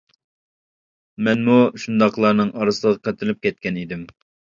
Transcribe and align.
مەنمۇ 1.27 1.57
شۇنداقلارنىڭ 1.83 2.49
ئارىسىغا 2.57 2.95
قېتىلىپ 3.09 3.45
كەتكەن 3.45 3.79
ئىدىم. 3.83 4.09